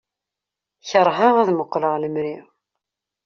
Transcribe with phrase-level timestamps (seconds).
[0.89, 2.35] Kerheɣ ad muqleɣ lemri.